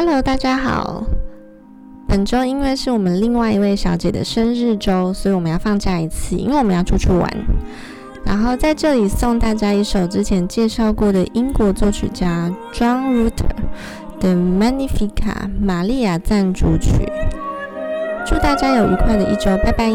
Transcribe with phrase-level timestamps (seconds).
[0.00, 1.02] Hello，大家好。
[2.06, 7.28] 本周因为是我们另外一位小姐的生日周，所以我们要放假一次，因为我们要出去玩。
[8.24, 16.92] 然后在这里送大家一首之前介绍过的英国作曲家 John Rutter 的《Magnifica》玛利亚赞助曲。
[18.24, 19.90] 祝大家有愉快的一周，拜拜。